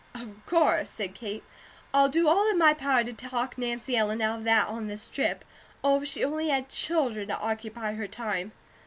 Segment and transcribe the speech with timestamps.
[0.15, 1.43] "Of course," said Kate.
[1.93, 5.07] "I'll do all in my power to talk Nancy Ellen out of that, on this
[5.07, 5.45] trip.
[5.83, 8.51] Oh, if she only had children to occupy her time!"